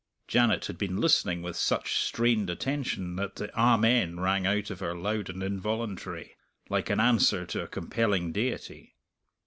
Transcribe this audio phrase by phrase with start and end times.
[0.27, 4.95] '_"Janet had been listening with such strained attention that the "Amen" rang out of her
[4.95, 6.37] loud and involuntary,
[6.69, 8.95] like an answer to a compelling Deity.